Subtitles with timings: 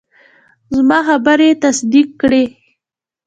[0.75, 2.43] زما خبرې یې تصدیق کړې.